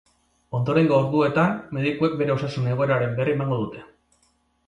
[0.59, 3.85] Ondorengo orduetan medikuek bere osasun egoeraren berri emango dute.